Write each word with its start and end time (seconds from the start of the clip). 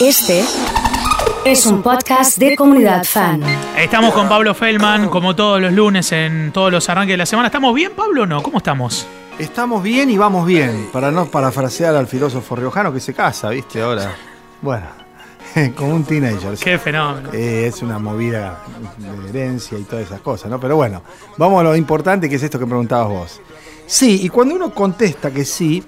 Este 0.00 0.44
es 1.44 1.66
un 1.66 1.82
podcast 1.82 2.38
de 2.38 2.54
comunidad 2.54 3.02
fan. 3.02 3.42
Estamos 3.76 4.14
con 4.14 4.28
Pablo 4.28 4.54
Feldman, 4.54 5.08
como 5.08 5.34
todos 5.34 5.60
los 5.60 5.72
lunes, 5.72 6.12
en 6.12 6.52
todos 6.52 6.70
los 6.70 6.88
arranques 6.88 7.14
de 7.14 7.16
la 7.16 7.26
semana. 7.26 7.48
¿Estamos 7.48 7.74
bien, 7.74 7.90
Pablo, 7.96 8.22
o 8.22 8.26
no? 8.26 8.40
¿Cómo 8.40 8.58
estamos? 8.58 9.08
Estamos 9.40 9.82
bien 9.82 10.08
y 10.08 10.16
vamos 10.16 10.46
bien, 10.46 10.88
para 10.92 11.10
no 11.10 11.26
parafrasear 11.26 11.96
al 11.96 12.06
filósofo 12.06 12.54
riojano 12.54 12.92
que 12.92 13.00
se 13.00 13.12
casa, 13.12 13.50
¿viste? 13.50 13.82
Ahora, 13.82 14.14
bueno, 14.62 14.86
como 15.76 15.96
un 15.96 16.04
teenager. 16.04 16.56
Qué 16.56 16.78
fenómeno. 16.78 17.30
Eh, 17.32 17.66
es 17.66 17.82
una 17.82 17.98
movida 17.98 18.62
de 18.98 19.28
herencia 19.30 19.76
y 19.76 19.82
todas 19.82 20.06
esas 20.06 20.20
cosas, 20.20 20.48
¿no? 20.48 20.60
Pero 20.60 20.76
bueno, 20.76 21.02
vamos 21.36 21.58
a 21.60 21.64
lo 21.64 21.74
importante 21.74 22.28
que 22.28 22.36
es 22.36 22.42
esto 22.44 22.60
que 22.60 22.66
preguntabas 22.66 23.08
vos. 23.08 23.40
Sí, 23.84 24.20
y 24.22 24.28
cuando 24.28 24.54
uno 24.54 24.72
contesta 24.72 25.32
que 25.32 25.44
sí, 25.44 25.82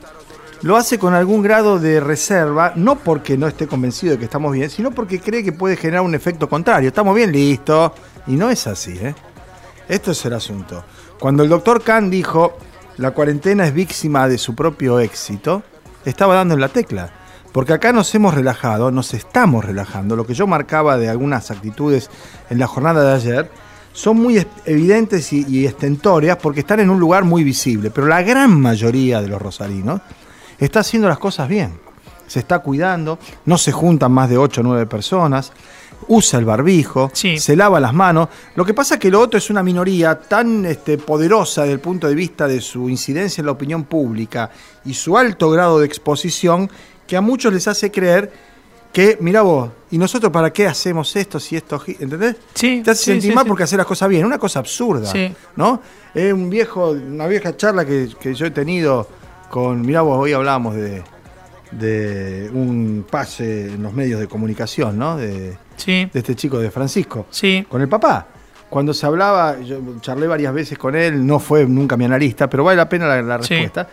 lo 0.62 0.76
hace 0.76 0.98
con 0.98 1.14
algún 1.14 1.42
grado 1.42 1.78
de 1.78 2.00
reserva, 2.00 2.72
no 2.76 2.96
porque 2.96 3.38
no 3.38 3.46
esté 3.46 3.66
convencido 3.66 4.12
de 4.12 4.18
que 4.18 4.26
estamos 4.26 4.52
bien, 4.52 4.68
sino 4.68 4.90
porque 4.90 5.20
cree 5.20 5.42
que 5.42 5.52
puede 5.52 5.76
generar 5.76 6.02
un 6.02 6.14
efecto 6.14 6.48
contrario. 6.48 6.88
Estamos 6.88 7.14
bien, 7.14 7.32
listo. 7.32 7.94
Y 8.26 8.32
no 8.32 8.50
es 8.50 8.66
así, 8.66 8.92
¿eh? 8.92 9.14
Esto 9.88 10.10
es 10.10 10.24
el 10.26 10.34
asunto. 10.34 10.84
Cuando 11.18 11.42
el 11.42 11.48
doctor 11.48 11.82
Khan 11.82 12.10
dijo, 12.10 12.58
la 12.98 13.12
cuarentena 13.12 13.66
es 13.66 13.72
víctima 13.72 14.28
de 14.28 14.36
su 14.38 14.54
propio 14.54 15.00
éxito, 15.00 15.62
estaba 16.04 16.34
dando 16.34 16.54
en 16.54 16.60
la 16.60 16.68
tecla. 16.68 17.10
Porque 17.52 17.72
acá 17.72 17.92
nos 17.92 18.14
hemos 18.14 18.34
relajado, 18.34 18.90
nos 18.92 19.14
estamos 19.14 19.64
relajando. 19.64 20.14
Lo 20.14 20.26
que 20.26 20.34
yo 20.34 20.46
marcaba 20.46 20.98
de 20.98 21.08
algunas 21.08 21.50
actitudes 21.50 22.10
en 22.48 22.58
la 22.58 22.68
jornada 22.68 23.02
de 23.02 23.14
ayer 23.14 23.50
son 23.92 24.18
muy 24.18 24.46
evidentes 24.66 25.32
y, 25.32 25.44
y 25.48 25.66
estentorias 25.66 26.36
porque 26.36 26.60
están 26.60 26.78
en 26.78 26.90
un 26.90 27.00
lugar 27.00 27.24
muy 27.24 27.42
visible. 27.42 27.90
Pero 27.90 28.06
la 28.06 28.22
gran 28.22 28.60
mayoría 28.60 29.20
de 29.20 29.28
los 29.28 29.42
rosarinos 29.42 30.00
está 30.60 30.80
haciendo 30.80 31.08
las 31.08 31.18
cosas 31.18 31.48
bien. 31.48 31.72
Se 32.26 32.38
está 32.38 32.60
cuidando, 32.60 33.18
no 33.46 33.58
se 33.58 33.72
juntan 33.72 34.12
más 34.12 34.30
de 34.30 34.38
8 34.38 34.60
o 34.60 34.64
9 34.64 34.86
personas, 34.86 35.52
usa 36.08 36.38
el 36.38 36.44
barbijo, 36.44 37.10
se 37.12 37.56
lava 37.56 37.80
las 37.80 37.92
manos. 37.92 38.28
Lo 38.54 38.64
que 38.64 38.74
pasa 38.74 38.94
es 38.94 39.00
que 39.00 39.10
lo 39.10 39.20
otro 39.20 39.38
es 39.38 39.50
una 39.50 39.62
minoría 39.62 40.18
tan 40.18 40.64
este, 40.64 40.98
poderosa 40.98 41.62
desde 41.62 41.74
el 41.74 41.80
punto 41.80 42.08
de 42.08 42.14
vista 42.14 42.46
de 42.46 42.60
su 42.60 42.88
incidencia 42.88 43.42
en 43.42 43.46
la 43.46 43.52
opinión 43.52 43.84
pública 43.84 44.50
y 44.84 44.94
su 44.94 45.16
alto 45.16 45.50
grado 45.50 45.80
de 45.80 45.86
exposición 45.86 46.70
que 47.06 47.16
a 47.16 47.20
muchos 47.20 47.52
les 47.52 47.66
hace 47.66 47.90
creer 47.90 48.32
que, 48.92 49.18
mira 49.20 49.42
vos, 49.42 49.70
¿y 49.90 49.98
nosotros 49.98 50.32
para 50.32 50.52
qué 50.52 50.66
hacemos 50.66 51.14
esto 51.14 51.38
si 51.38 51.56
esto... 51.56 51.80
¿Entendés? 51.86 52.36
Sí. 52.54 52.82
Te 52.84 52.90
hace 52.90 53.04
sentir 53.04 53.34
mal 53.34 53.46
porque 53.46 53.62
hacer 53.62 53.78
las 53.78 53.86
cosas 53.86 54.08
bien. 54.08 54.24
Una 54.24 54.38
cosa 54.38 54.58
absurda, 54.58 55.12
¿no? 55.54 55.80
Es 56.12 56.32
un 56.32 56.50
viejo, 56.50 56.90
una 56.90 57.28
vieja 57.28 57.56
charla 57.56 57.84
que, 57.84 58.08
que 58.20 58.34
yo 58.34 58.46
he 58.46 58.50
tenido 58.50 59.06
con, 59.50 59.82
mirá 59.82 60.00
vos, 60.00 60.16
hoy 60.18 60.32
hablábamos 60.32 60.76
de, 60.76 61.02
de 61.72 62.50
un 62.54 63.04
pase 63.10 63.66
en 63.66 63.82
los 63.82 63.92
medios 63.92 64.20
de 64.20 64.28
comunicación, 64.28 64.96
¿no? 64.96 65.16
De, 65.16 65.58
sí. 65.76 66.08
de 66.10 66.18
este 66.18 66.34
chico 66.36 66.58
de 66.58 66.70
Francisco. 66.70 67.26
Sí. 67.30 67.66
Con 67.68 67.82
el 67.82 67.88
papá. 67.88 68.28
Cuando 68.70 68.94
se 68.94 69.04
hablaba, 69.04 69.60
yo 69.60 69.80
charlé 70.00 70.28
varias 70.28 70.54
veces 70.54 70.78
con 70.78 70.94
él, 70.94 71.26
no 71.26 71.40
fue 71.40 71.66
nunca 71.66 71.96
mi 71.96 72.04
analista, 72.04 72.48
pero 72.48 72.62
vale 72.62 72.76
la 72.76 72.88
pena 72.88 73.20
la, 73.20 73.38
respuesta. 73.38 73.88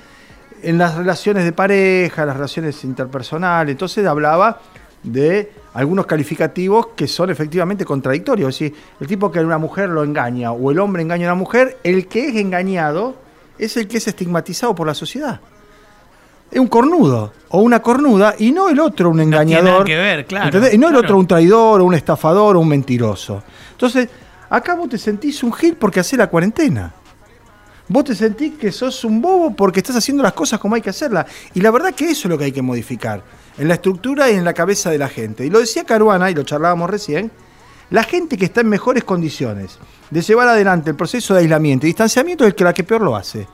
En 0.61 0.77
las 0.77 0.95
relaciones 0.95 1.43
de 1.43 1.51
pareja, 1.51 2.25
las 2.25 2.35
relaciones 2.35 2.83
interpersonales, 2.83 3.71
entonces 3.71 4.05
hablaba 4.05 4.61
de 5.01 5.51
algunos 5.73 6.05
calificativos 6.05 6.89
que 6.95 7.07
son 7.07 7.31
efectivamente 7.31 7.85
contradictorios. 7.85 8.49
Es 8.49 8.59
decir, 8.59 8.83
el 8.99 9.07
tipo 9.07 9.31
que 9.31 9.39
una 9.39 9.57
mujer 9.57 9.89
lo 9.89 10.03
engaña 10.03 10.51
o 10.51 10.69
el 10.69 10.79
hombre 10.79 11.01
engaña 11.01 11.27
a 11.27 11.33
una 11.33 11.39
mujer, 11.39 11.77
el 11.83 12.07
que 12.07 12.27
es 12.27 12.35
engañado 12.35 13.26
es 13.57 13.77
el 13.77 13.87
que 13.87 13.97
es 13.97 14.07
estigmatizado 14.07 14.73
por 14.75 14.87
la 14.87 14.93
sociedad. 14.93 15.39
Es 16.49 16.59
un 16.59 16.67
cornudo 16.67 17.33
o 17.49 17.61
una 17.61 17.81
cornuda 17.81 18.35
y 18.37 18.51
no 18.51 18.69
el 18.69 18.79
otro 18.79 19.09
un 19.09 19.19
engañador. 19.19 19.79
No 19.79 19.85
que 19.85 19.97
ver, 19.97 20.25
claro. 20.25 20.73
Y 20.73 20.77
no 20.77 20.89
el 20.89 20.95
otro 20.95 21.17
un 21.17 21.27
traidor 21.27 21.81
o 21.81 21.85
un 21.85 21.93
estafador 21.93 22.55
o 22.55 22.61
un 22.61 22.67
mentiroso. 22.69 23.43
Entonces, 23.71 24.07
acá 24.49 24.75
vos 24.75 24.89
te 24.89 24.97
sentís 24.97 25.43
un 25.43 25.51
gil 25.51 25.75
porque 25.75 25.99
haces 25.99 26.17
la 26.17 26.27
cuarentena. 26.27 26.93
Vos 27.89 28.03
te 28.03 28.15
sentís 28.15 28.53
que 28.55 28.71
sos 28.71 29.03
un 29.05 29.21
bobo 29.21 29.55
porque 29.55 29.79
estás 29.79 29.95
haciendo 29.95 30.23
las 30.23 30.33
cosas 30.33 30.59
como 30.59 30.75
hay 30.75 30.81
que 30.81 30.89
hacerlas. 30.89 31.25
Y 31.53 31.61
la 31.61 31.71
verdad 31.71 31.93
que 31.93 32.09
eso 32.09 32.27
es 32.27 32.29
lo 32.29 32.37
que 32.37 32.45
hay 32.45 32.51
que 32.51 32.61
modificar. 32.61 33.21
En 33.57 33.67
la 33.67 33.75
estructura 33.75 34.29
y 34.29 34.35
en 34.35 34.45
la 34.45 34.53
cabeza 34.53 34.89
de 34.89 34.97
la 34.97 35.09
gente. 35.09 35.45
Y 35.45 35.49
lo 35.49 35.59
decía 35.59 35.83
Caruana, 35.83 36.29
y 36.29 36.35
lo 36.35 36.43
charlábamos 36.43 36.89
recién, 36.89 37.31
la 37.89 38.03
gente 38.03 38.37
que 38.37 38.45
está 38.45 38.61
en 38.61 38.69
mejores 38.69 39.03
condiciones 39.03 39.77
de 40.09 40.21
llevar 40.21 40.47
adelante 40.47 40.89
el 40.89 40.95
proceso 40.95 41.33
de 41.33 41.41
aislamiento 41.41 41.85
y 41.85 41.89
distanciamiento 41.89 42.45
es 42.45 42.59
la 42.59 42.73
que 42.73 42.83
peor 42.83 43.01
lo 43.01 43.15
hace. 43.15 43.47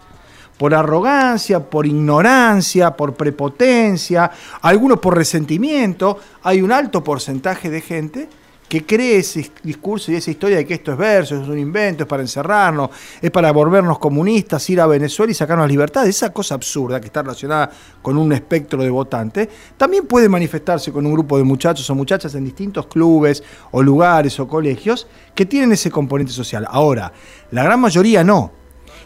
Por 0.58 0.74
arrogancia, 0.74 1.60
por 1.60 1.86
ignorancia, 1.86 2.92
por 2.92 3.16
prepotencia, 3.16 4.32
algunos 4.62 5.00
por 5.00 5.16
resentimiento. 5.18 6.20
Hay 6.44 6.62
un 6.62 6.72
alto 6.72 7.04
porcentaje 7.04 7.70
de 7.70 7.82
gente 7.82 8.30
que 8.68 8.86
cree 8.86 9.18
ese 9.18 9.52
discurso 9.62 10.12
y 10.12 10.16
esa 10.16 10.32
historia 10.32 10.58
de 10.58 10.66
que 10.66 10.74
esto 10.74 10.92
es 10.94 10.98
verso, 10.98 11.36
es 11.36 11.48
un 11.48 11.60
invento, 11.60 12.04
es 12.04 12.10
para 12.10 12.24
encerrarnos, 12.24 12.90
es 13.22 13.30
para 13.30 13.52
volvernos 13.52 14.00
comunistas, 14.00 14.68
ir 14.70 14.82
a 14.82 14.88
Venezuela 14.88 15.32
y 15.32 15.36
sacarnos 15.36 15.68
libertad. 15.68 16.08
Esa 16.08 16.32
cosa 16.32 16.56
absurda 16.56 17.00
que 17.00 17.08
está 17.08 17.22
relacionada 17.22 17.70
con 18.02 18.18
un 18.18 18.34
espectro 18.34 18.82
de 18.82 18.90
votantes, 18.90 19.48
también 19.78 20.06
puede 20.06 20.28
manifestarse 20.28 20.92
con 20.92 21.06
un 21.06 21.14
grupo 21.14 21.38
de 21.38 21.44
muchachos 21.44 21.90
o 21.90 21.96
muchachas 21.96 22.34
en 22.36 22.46
distintos 22.46 22.88
clubes 22.88 23.44
o 23.72 23.84
lugares 23.84 24.40
o 24.40 24.48
colegios 24.48 25.08
que 25.36 25.46
tienen 25.46 25.72
ese 25.72 25.92
componente 25.92 26.32
social. 26.34 26.66
Ahora, 26.70 27.12
la 27.52 27.64
gran 27.64 27.80
mayoría 27.80 28.24
no. 28.24 28.63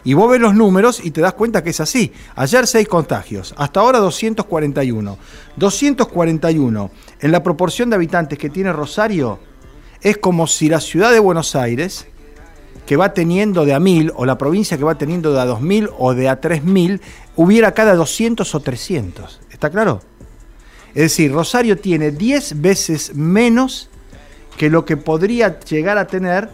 Y 0.08 0.14
vos 0.14 0.30
ves 0.30 0.40
los 0.40 0.54
números 0.54 1.04
y 1.04 1.10
te 1.10 1.20
das 1.20 1.34
cuenta 1.34 1.62
que 1.62 1.68
es 1.68 1.80
así. 1.80 2.10
Ayer 2.34 2.66
seis 2.66 2.88
contagios, 2.88 3.54
hasta 3.58 3.80
ahora 3.80 3.98
241. 3.98 5.18
241 5.56 6.90
en 7.20 7.30
la 7.30 7.42
proporción 7.42 7.90
de 7.90 7.96
habitantes 7.96 8.38
que 8.38 8.48
tiene 8.48 8.72
Rosario 8.72 9.38
es 10.00 10.16
como 10.16 10.46
si 10.46 10.70
la 10.70 10.80
ciudad 10.80 11.12
de 11.12 11.18
Buenos 11.18 11.54
Aires, 11.54 12.06
que 12.86 12.96
va 12.96 13.12
teniendo 13.12 13.66
de 13.66 13.74
a 13.74 13.80
mil, 13.80 14.10
o 14.16 14.24
la 14.24 14.38
provincia 14.38 14.78
que 14.78 14.84
va 14.84 14.96
teniendo 14.96 15.34
de 15.34 15.42
a 15.42 15.44
dos 15.44 15.60
mil 15.60 15.90
o 15.98 16.14
de 16.14 16.30
a 16.30 16.40
tres 16.40 16.64
mil, 16.64 17.02
hubiera 17.36 17.72
cada 17.72 17.94
200 17.94 18.54
o 18.54 18.60
300. 18.60 19.40
¿Está 19.50 19.68
claro? 19.68 20.00
Es 20.94 21.02
decir, 21.02 21.32
Rosario 21.32 21.76
tiene 21.76 22.12
10 22.12 22.62
veces 22.62 23.14
menos 23.14 23.90
que 24.56 24.70
lo 24.70 24.86
que 24.86 24.96
podría 24.96 25.60
llegar 25.60 25.98
a 25.98 26.06
tener 26.06 26.48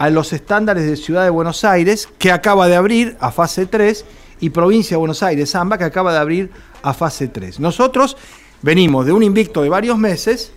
a 0.00 0.08
los 0.08 0.32
estándares 0.32 0.86
de 0.86 0.96
Ciudad 0.96 1.24
de 1.24 1.30
Buenos 1.30 1.62
Aires, 1.62 2.08
que 2.16 2.32
acaba 2.32 2.68
de 2.68 2.74
abrir 2.74 3.18
a 3.20 3.30
fase 3.30 3.66
3, 3.66 4.06
y 4.40 4.48
Provincia 4.48 4.94
de 4.94 4.98
Buenos 4.98 5.22
Aires, 5.22 5.54
AMBA, 5.54 5.76
que 5.76 5.84
acaba 5.84 6.10
de 6.10 6.18
abrir 6.18 6.50
a 6.82 6.94
fase 6.94 7.28
3. 7.28 7.60
Nosotros 7.60 8.16
venimos 8.62 9.04
de 9.04 9.12
un 9.12 9.22
invicto 9.22 9.60
de 9.60 9.68
varios 9.68 9.98
meses, 9.98 10.52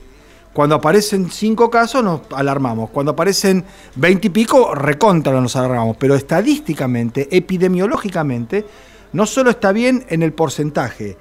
cuando 0.53 0.75
aparecen 0.75 1.29
cinco 1.29 1.69
casos 1.69 2.05
nos 2.05 2.21
alarmamos, 2.31 2.89
cuando 2.91 3.11
aparecen 3.11 3.65
veinte 3.95 4.27
y 4.27 4.29
pico, 4.29 4.73
recontra 4.75 5.41
nos 5.41 5.57
alarmamos, 5.57 5.97
pero 5.97 6.15
estadísticamente, 6.15 7.27
epidemiológicamente, 7.35 8.65
no 9.11 9.25
solo 9.25 9.49
está 9.49 9.73
bien 9.73 10.05
en 10.07 10.23
el 10.23 10.31
porcentaje, 10.31 11.17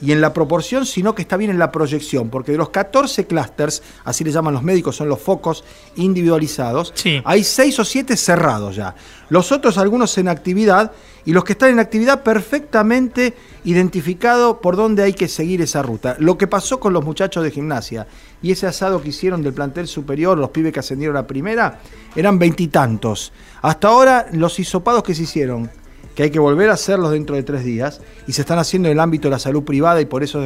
y 0.00 0.12
en 0.12 0.20
la 0.20 0.32
proporción, 0.32 0.86
sino 0.86 1.14
que 1.14 1.22
está 1.22 1.36
bien 1.36 1.50
en 1.50 1.58
la 1.58 1.70
proyección, 1.70 2.28
porque 2.28 2.52
de 2.52 2.58
los 2.58 2.70
14 2.70 3.26
clústeres, 3.26 3.82
así 4.04 4.24
le 4.24 4.32
llaman 4.32 4.54
los 4.54 4.62
médicos, 4.62 4.96
son 4.96 5.08
los 5.08 5.20
focos 5.20 5.64
individualizados, 5.96 6.92
hay 7.24 7.44
6 7.44 7.78
o 7.78 7.84
7 7.84 8.16
cerrados 8.16 8.76
ya. 8.76 8.94
Los 9.28 9.52
otros 9.52 9.78
algunos 9.78 10.16
en 10.18 10.28
actividad 10.28 10.92
y 11.24 11.32
los 11.32 11.44
que 11.44 11.52
están 11.52 11.70
en 11.70 11.80
actividad 11.80 12.22
perfectamente 12.22 13.34
identificado 13.64 14.60
por 14.60 14.76
dónde 14.76 15.02
hay 15.02 15.14
que 15.14 15.28
seguir 15.28 15.62
esa 15.62 15.82
ruta. 15.82 16.16
Lo 16.18 16.36
que 16.36 16.46
pasó 16.46 16.78
con 16.78 16.92
los 16.92 17.04
muchachos 17.04 17.42
de 17.42 17.50
gimnasia 17.50 18.06
y 18.42 18.52
ese 18.52 18.66
asado 18.66 19.00
que 19.00 19.08
hicieron 19.08 19.42
del 19.42 19.54
plantel 19.54 19.88
superior, 19.88 20.36
los 20.36 20.50
pibes 20.50 20.72
que 20.72 20.80
ascendieron 20.80 21.16
a 21.16 21.26
primera, 21.26 21.80
eran 22.14 22.38
veintitantos. 22.38 23.32
Hasta 23.62 23.88
ahora 23.88 24.26
los 24.32 24.58
hisopados 24.58 25.02
que 25.02 25.14
se 25.14 25.22
hicieron 25.22 25.70
que 26.14 26.22
hay 26.24 26.30
que 26.30 26.38
volver 26.38 26.70
a 26.70 26.74
hacerlos 26.74 27.10
dentro 27.10 27.34
de 27.36 27.42
tres 27.42 27.64
días 27.64 28.00
y 28.26 28.32
se 28.32 28.42
están 28.42 28.58
haciendo 28.58 28.88
en 28.88 28.92
el 28.92 29.00
ámbito 29.00 29.28
de 29.28 29.32
la 29.32 29.38
salud 29.38 29.64
privada 29.64 30.00
y 30.00 30.06
por 30.06 30.22
eso 30.22 30.42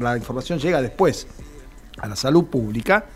la 0.00 0.16
información 0.16 0.58
llega 0.58 0.82
después 0.82 1.26
a 1.98 2.08
la 2.08 2.16
salud 2.16 2.46
pública, 2.46 3.06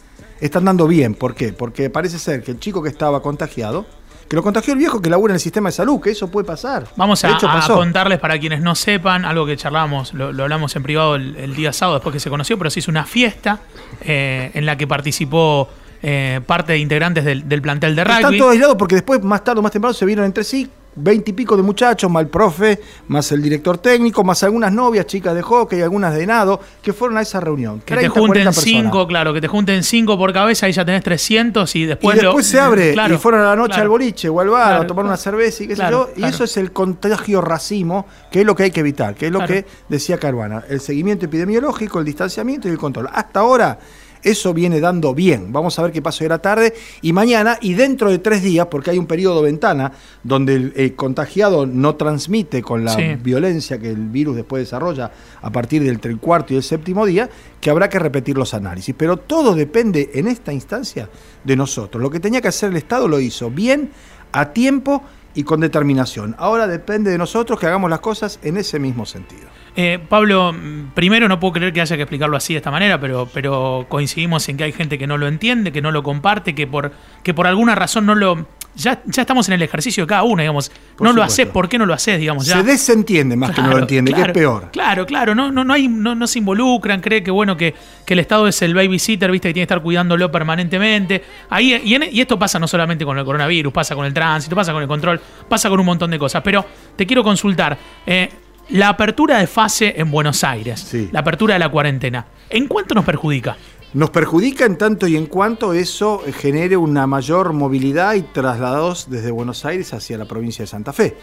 están 0.40 0.64
dando 0.64 0.86
bien. 0.86 1.14
¿Por 1.14 1.34
qué? 1.34 1.52
Porque 1.52 1.90
parece 1.90 2.18
ser 2.18 2.42
que 2.42 2.52
el 2.52 2.60
chico 2.60 2.82
que 2.82 2.88
estaba 2.88 3.20
contagiado, 3.22 3.86
que 4.28 4.36
lo 4.36 4.42
contagió 4.42 4.74
el 4.74 4.78
viejo 4.78 5.00
que 5.00 5.10
labura 5.10 5.32
en 5.32 5.36
el 5.36 5.40
sistema 5.40 5.68
de 5.70 5.72
salud, 5.72 6.00
que 6.00 6.10
eso 6.10 6.30
puede 6.30 6.46
pasar. 6.46 6.86
Vamos 6.96 7.24
a, 7.24 7.38
contarles 7.66 8.20
para 8.20 8.38
quienes 8.38 8.60
no 8.60 8.74
sepan, 8.74 9.24
algo 9.24 9.46
que 9.46 9.56
charlamos, 9.56 10.14
lo, 10.14 10.26
hablamos 10.26 10.76
en 10.76 10.82
privado 10.82 11.16
el, 11.16 11.54
día 11.56 11.72
sábado 11.72 11.98
después 11.98 12.12
que 12.12 12.20
se 12.20 12.30
conoció, 12.30 12.56
pero 12.58 12.70
se 12.70 12.80
hizo 12.80 12.90
una 12.90 13.04
fiesta 13.04 13.60
eh, 14.02 14.50
en 14.54 14.66
la 14.66 14.76
que 14.76 14.86
participó 14.86 15.68
eh, 16.02 16.40
parte 16.46 16.74
de 16.74 16.78
integrantes 16.78 17.24
del, 17.24 17.62
plantel 17.62 17.96
de 17.96 18.04
rugby. 18.04 18.16
Están 18.16 18.38
todos 18.38 18.52
aislados 18.52 18.76
porque 18.76 18.94
después, 18.96 19.22
más 19.24 19.42
tarde 19.42 19.60
o 19.60 19.62
más 19.62 19.72
temprano, 19.72 19.94
se 19.94 20.04
vieron 20.04 20.24
entre 20.24 20.44
sí 20.44 20.70
20 20.96 21.30
y 21.30 21.34
pico 21.34 21.56
de 21.56 21.62
muchachos, 21.62 22.10
más 22.10 22.22
el 22.22 22.28
profe, 22.28 22.80
más 23.08 23.30
el 23.32 23.42
director 23.42 23.78
técnico, 23.78 24.24
más 24.24 24.42
algunas 24.42 24.72
novias, 24.72 25.06
chicas 25.06 25.34
de 25.34 25.42
hockey, 25.42 25.82
algunas 25.82 26.14
de 26.14 26.26
nado, 26.26 26.60
que 26.82 26.92
fueron 26.92 27.18
a 27.18 27.22
esa 27.22 27.40
reunión. 27.40 27.80
Que 27.84 27.96
te 27.96 28.08
junten 28.08 28.52
cinco, 28.52 29.06
claro, 29.06 29.32
que 29.32 29.40
te 29.40 29.48
junten 29.48 29.82
cinco 29.82 30.18
por 30.18 30.32
cabeza 30.32 30.68
y 30.68 30.72
ya 30.72 30.84
tenés 30.84 31.02
300 31.02 31.76
y 31.76 31.84
después... 31.84 32.16
Y 32.16 32.20
después 32.20 32.46
se 32.46 32.58
abre 32.58 32.94
y 32.94 33.16
fueron 33.18 33.42
a 33.42 33.44
la 33.44 33.56
noche 33.56 33.80
al 33.80 33.88
boliche 33.88 34.28
o 34.28 34.40
al 34.40 34.48
bar 34.48 34.82
a 34.82 34.86
tomar 34.86 35.04
una 35.04 35.16
cerveza 35.16 35.64
y 35.64 35.68
qué 35.68 35.76
sé 35.76 35.84
yo. 35.90 36.10
Y 36.16 36.24
eso 36.24 36.44
es 36.44 36.56
el 36.56 36.72
contagio 36.72 37.40
racimo, 37.40 38.06
que 38.30 38.40
es 38.40 38.46
lo 38.46 38.54
que 38.54 38.64
hay 38.64 38.70
que 38.70 38.80
evitar, 38.80 39.14
que 39.14 39.26
es 39.26 39.32
lo 39.32 39.44
que 39.44 39.66
decía 39.88 40.18
Caruana. 40.18 40.64
El 40.68 40.80
seguimiento 40.80 41.26
epidemiológico, 41.26 41.98
el 41.98 42.04
distanciamiento 42.04 42.68
y 42.68 42.70
el 42.70 42.78
control. 42.78 43.08
Hasta 43.12 43.40
ahora 43.40 43.78
eso 44.26 44.52
viene 44.52 44.80
dando 44.80 45.14
bien. 45.14 45.52
Vamos 45.52 45.78
a 45.78 45.82
ver 45.82 45.92
qué 45.92 46.02
pasa 46.02 46.24
hoy 46.24 46.26
a 46.26 46.30
la 46.30 46.38
tarde 46.38 46.74
y 47.00 47.12
mañana 47.12 47.58
y 47.60 47.74
dentro 47.74 48.10
de 48.10 48.18
tres 48.18 48.42
días, 48.42 48.66
porque 48.66 48.90
hay 48.90 48.98
un 48.98 49.06
periodo 49.06 49.40
ventana 49.40 49.92
donde 50.24 50.72
el, 50.74 50.94
contagiado 50.96 51.64
no 51.64 51.94
transmite 51.94 52.60
con 52.60 52.84
la 52.84 52.96
violencia 53.22 53.78
que 53.78 53.90
el 53.90 54.08
virus 54.08 54.34
después 54.34 54.62
desarrolla 54.62 55.12
a 55.40 55.50
partir 55.50 55.82
del 55.84 56.18
cuarto 56.18 56.54
y 56.54 56.56
el 56.56 56.64
séptimo 56.64 57.06
día, 57.06 57.30
que 57.60 57.70
habrá 57.70 57.88
que 57.88 58.00
repetir 58.00 58.36
los 58.36 58.52
análisis. 58.52 58.94
Pero 58.98 59.16
todo 59.16 59.54
depende 59.54 60.10
en 60.14 60.26
esta 60.26 60.52
instancia 60.52 61.08
de 61.44 61.56
nosotros. 61.56 62.02
Lo 62.02 62.10
que 62.10 62.18
tenía 62.18 62.40
que 62.40 62.48
hacer 62.48 62.70
el 62.70 62.76
Estado 62.76 63.06
lo 63.06 63.20
hizo 63.20 63.48
bien, 63.50 63.90
a 64.32 64.52
tiempo 64.52 65.04
y 65.34 65.44
con 65.44 65.60
determinación. 65.60 66.34
Ahora 66.38 66.66
depende 66.66 67.12
de 67.12 67.18
nosotros 67.18 67.60
que 67.60 67.66
hagamos 67.66 67.90
las 67.90 68.00
cosas 68.00 68.40
en 68.42 68.56
ese 68.56 68.80
mismo 68.80 69.06
sentido. 69.06 69.55
Eh, 69.78 69.98
Pablo, 70.08 70.54
primero 70.94 71.28
no 71.28 71.38
puedo 71.38 71.52
creer 71.52 71.72
que 71.72 71.82
haya 71.82 71.96
que 71.96 72.02
explicarlo 72.02 72.34
así 72.34 72.54
de 72.54 72.58
esta 72.58 72.70
manera, 72.70 72.98
pero, 72.98 73.28
pero 73.32 73.84
coincidimos 73.90 74.48
en 74.48 74.56
que 74.56 74.64
hay 74.64 74.72
gente 74.72 74.96
que 74.96 75.06
no 75.06 75.18
lo 75.18 75.28
entiende, 75.28 75.70
que 75.70 75.82
no 75.82 75.92
lo 75.92 76.02
comparte, 76.02 76.54
que 76.54 76.66
por, 76.66 76.92
que 77.22 77.34
por 77.34 77.46
alguna 77.46 77.74
razón 77.74 78.06
no 78.06 78.14
lo. 78.14 78.46
Ya, 78.74 79.02
ya 79.06 79.22
estamos 79.22 79.48
en 79.48 79.54
el 79.54 79.62
ejercicio 79.62 80.04
de 80.04 80.08
cada 80.08 80.22
uno, 80.22 80.42
digamos. 80.42 80.70
no 81.00 81.12
lo 81.12 81.22
haces, 81.22 81.46
¿por 81.46 81.68
qué 81.68 81.78
no 81.78 81.86
lo 81.86 81.94
haces? 81.94 82.18
Digamos, 82.18 82.46
Se 82.46 82.62
desentiende 82.62 83.36
más 83.36 83.50
que 83.52 83.62
no 83.62 83.70
lo 83.70 83.78
entiende, 83.78 84.12
que 84.12 84.20
es 84.20 84.32
peor. 84.32 84.70
Claro, 84.70 85.06
claro, 85.06 85.34
no, 85.34 85.50
no, 85.52 85.64
no, 85.64 85.72
hay, 85.72 85.88
no, 85.88 86.14
no 86.14 86.26
se 86.26 86.38
involucran, 86.38 87.00
cree 87.00 87.22
que 87.22 87.30
bueno, 87.30 87.56
que, 87.56 87.74
que 88.04 88.14
el 88.14 88.20
Estado 88.20 88.48
es 88.48 88.60
el 88.62 88.74
babysitter, 88.74 89.30
viste, 89.30 89.48
que 89.48 89.54
tiene 89.54 89.66
que 89.66 89.74
estar 89.74 89.82
cuidándolo 89.82 90.30
permanentemente. 90.30 91.22
Ahí, 91.50 91.74
y, 91.74 92.16
y 92.16 92.20
esto 92.20 92.38
pasa 92.38 92.58
no 92.58 92.68
solamente 92.68 93.04
con 93.04 93.18
el 93.18 93.24
coronavirus, 93.24 93.72
pasa 93.72 93.94
con 93.94 94.04
el 94.04 94.12
tránsito, 94.12 94.54
pasa 94.54 94.72
con 94.72 94.82
el 94.82 94.88
control, 94.88 95.20
pasa 95.48 95.70
con 95.70 95.80
un 95.80 95.86
montón 95.86 96.10
de 96.10 96.18
cosas. 96.18 96.42
Pero 96.42 96.64
te 96.96 97.06
quiero 97.06 97.22
consultar. 97.22 97.76
Eh, 98.06 98.28
la 98.68 98.88
apertura 98.88 99.38
de 99.38 99.46
fase 99.46 99.94
en 99.96 100.10
Buenos 100.10 100.42
Aires, 100.42 100.92
la 101.12 101.20
apertura 101.20 101.54
de 101.54 101.60
la 101.60 101.70
cuarentena, 101.70 102.26
¿en 102.50 102.66
cuánto 102.66 102.94
nos 102.94 103.04
perjudica? 103.04 103.56
Nos 103.94 104.10
perjudica 104.10 104.66
en 104.66 104.76
tanto 104.76 105.06
y 105.06 105.16
en 105.16 105.26
cuanto 105.26 105.72
eso 105.72 106.22
genere 106.38 106.76
una 106.76 107.06
mayor 107.06 107.52
movilidad 107.52 108.14
y 108.14 108.22
traslados 108.22 109.08
desde 109.08 109.30
Buenos 109.30 109.64
Aires 109.64 109.94
hacia 109.94 110.18
la 110.18 110.26
provincia 110.26 110.64
de 110.64 110.66
Santa 110.66 110.92
Fe. 110.92 111.16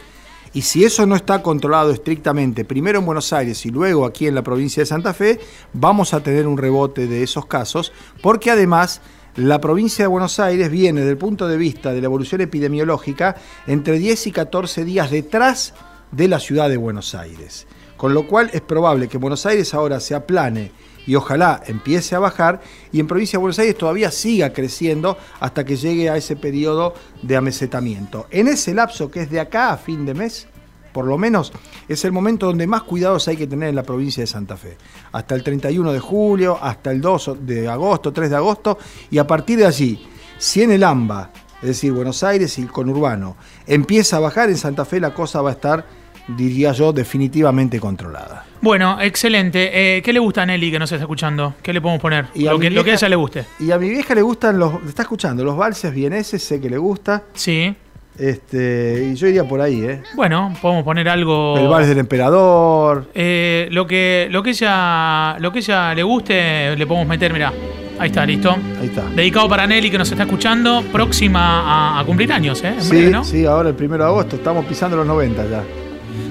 Y 0.54 0.62
si 0.62 0.84
eso 0.84 1.06
no 1.06 1.16
está 1.16 1.42
controlado 1.42 1.92
estrictamente, 1.92 2.64
primero 2.64 3.00
en 3.00 3.06
Buenos 3.06 3.34
Aires 3.34 3.66
y 3.66 3.70
luego 3.70 4.06
aquí 4.06 4.28
en 4.28 4.36
la 4.36 4.44
provincia 4.44 4.82
de 4.82 4.86
Santa 4.86 5.14
Fe, 5.14 5.40
vamos 5.74 6.14
a 6.14 6.22
tener 6.22 6.48
un 6.48 6.58
rebote 6.58 7.08
de 7.08 7.24
esos 7.24 7.46
casos, 7.48 7.92
porque 8.22 8.52
además 8.52 9.02
la 9.36 9.60
provincia 9.60 10.04
de 10.04 10.10
Buenos 10.10 10.40
Aires 10.40 10.70
viene, 10.70 11.02
desde 11.02 11.12
el 11.12 11.18
punto 11.18 11.48
de 11.48 11.58
vista 11.58 11.92
de 11.92 12.02
la 12.02 12.06
evolución 12.06 12.42
epidemiológica, 12.42 13.36
entre 13.68 13.98
10 13.98 14.28
y 14.28 14.32
14 14.32 14.86
días 14.86 15.12
detrás 15.12 15.74
de 16.16 16.28
la 16.28 16.40
ciudad 16.40 16.70
de 16.70 16.78
Buenos 16.78 17.16
Aires. 17.16 17.68
Con 17.98 18.14
lo 18.14 18.28
cual 18.28 18.50
es 18.54 18.62
probable 18.62 19.08
que 19.08 19.18
Buenos 19.18 19.46
Aires 19.46 19.74
ahora 19.74 20.00
se 20.00 20.16
aplane 20.16 20.72
y 21.06 21.16
ojalá 21.16 21.62
empiece 21.68 22.16
a 22.16 22.20
bajar 22.20 22.62
y 22.92 23.00
en 23.00 23.08
provincia 23.08 23.38
de 23.38 23.42
Buenos 23.42 23.60
Aires 23.60 23.78
todavía 23.78 24.12
siga 24.12 24.54
creciendo 24.54 25.18
hasta 25.40 25.66
que 25.66 25.76
llegue 25.76 26.10
a 26.10 26.18
ese 26.18 26.36
periodo 26.36 26.94
de 27.22 27.36
amesetamiento. 27.36 28.28
En 28.30 28.48
ese 28.48 28.74
lapso 28.74 29.12
que 29.12 29.22
es 29.22 29.30
de 29.30 29.40
acá 29.40 29.72
a 29.72 29.78
fin 29.78 30.06
de 30.06 30.14
mes, 30.14 30.48
por 30.92 31.06
lo 31.06 31.18
menos 31.18 31.52
es 31.88 32.06
el 32.06 32.12
momento 32.12 32.46
donde 32.46 32.68
más 32.68 32.84
cuidados 32.84 33.28
hay 33.28 33.36
que 33.36 33.48
tener 33.48 33.70
en 33.70 33.76
la 33.76 33.84
provincia 33.84 34.22
de 34.22 34.28
Santa 34.28 34.56
Fe. 34.56 34.78
Hasta 35.12 35.36
el 35.36 35.44
31 35.44 35.92
de 35.92 36.00
julio, 36.00 36.58
hasta 36.62 36.92
el 36.92 37.02
2 37.02 37.38
de 37.42 37.68
agosto, 37.68 38.14
3 38.14 38.30
de 38.30 38.36
agosto, 38.36 38.78
y 39.10 39.18
a 39.18 39.26
partir 39.26 39.60
de 39.60 39.66
allí, 39.66 40.06
si 40.38 40.62
en 40.62 40.72
el 40.72 40.84
AMBA, 40.84 41.32
es 41.62 41.68
decir, 41.68 41.94
Buenos 41.94 42.24
Aires 42.24 42.58
y 42.60 42.62
el 42.62 42.72
conurbano, 42.72 43.36
empieza 43.66 44.18
a 44.18 44.20
bajar 44.20 44.50
en 44.50 44.58
Santa 44.58 44.86
Fe, 44.86 45.00
la 45.00 45.14
cosa 45.14 45.42
va 45.42 45.50
a 45.50 45.54
estar 45.54 46.03
diría 46.28 46.72
yo, 46.72 46.94
definitivamente 46.94 47.80
controlada. 47.80 48.46
Bueno, 48.62 48.98
excelente. 49.02 49.98
Eh, 49.98 50.02
¿Qué 50.02 50.14
le 50.14 50.20
gusta 50.20 50.44
a 50.44 50.46
Nelly 50.46 50.72
que 50.72 50.80
nos 50.80 50.92
está 50.92 51.04
escuchando? 51.04 51.56
¿Qué 51.62 51.74
le 51.74 51.82
podemos 51.82 52.02
poner? 52.02 52.28
lo, 52.36 52.60
que, 52.60 52.68
a 52.68 52.94
ella 52.94 53.10
le 53.10 53.16
guste. 53.16 53.46
Y 53.60 53.72
a 53.72 53.78
mi 53.78 53.90
vieja 53.90 54.16
le 54.16 54.22
gustan 54.22 54.58
los. 54.58 54.84
Está 54.88 55.02
escuchando, 55.02 55.44
los 55.44 55.58
valses 55.58 55.94
vieneses, 55.94 56.42
sé 56.42 56.62
que 56.62 56.70
le 56.70 56.78
gusta. 56.78 57.24
Sí. 57.34 57.76
Este, 58.18 59.10
y 59.12 59.16
yo 59.16 59.28
iría 59.28 59.44
por 59.44 59.60
ahí, 59.60 59.82
¿eh? 59.82 60.04
Bueno, 60.16 60.54
podemos 60.62 60.84
poner 60.84 61.10
algo. 61.10 61.58
El 61.58 61.68
vals 61.68 61.88
del 61.88 61.98
emperador. 61.98 63.10
Eh, 63.14 63.68
lo 63.72 63.88
que, 63.88 64.28
lo 64.30 64.44
que 64.44 64.52
ella, 64.52 65.38
lo 65.40 65.52
que 65.52 65.60
ella 65.60 65.94
le 65.94 66.04
guste, 66.04 66.76
le 66.76 66.88
podemos 66.88 67.08
meter, 67.08 67.34
mira. 67.34 67.52
Ahí 68.00 68.10
está, 68.10 68.26
listo. 68.26 68.56
Ahí 68.80 68.88
está. 68.88 69.04
Dedicado 69.10 69.48
para 69.50 69.68
Nelly 69.68 69.92
que 69.92 69.98
nos 69.98 70.12
está 70.12 70.24
escuchando, 70.24 70.84
próxima 70.92 72.00
a, 72.00 72.06
cumplir 72.06 72.32
años, 72.34 72.64
¿eh? 72.64 72.76
sí, 72.80 73.12
sí, 73.24 73.46
ahora 73.46 73.70
el 73.70 73.76
primero 73.76 74.04
de 74.04 74.10
agosto, 74.10 74.36
estamos 74.36 74.66
pisando 74.66 74.98
los 74.98 75.06
90 75.06 75.46
ya. 75.48 75.64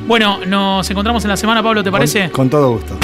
Bueno, 0.06 0.44
nos 0.46 0.90
encontramos 0.90 1.24
en 1.24 1.30
la 1.30 1.36
semana, 1.36 1.62
Pablo, 1.62 1.82
¿te 1.82 1.90
parece? 1.90 2.30
con 2.30 2.50
todo 2.50 2.72
gusto. 2.72 2.96